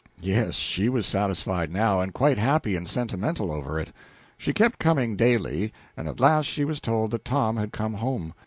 [0.19, 3.93] Yes, she was satisfied now, and quite happy and sentimental over it.
[4.35, 8.33] She kept coming daily, and at last she was told that Tom had come home.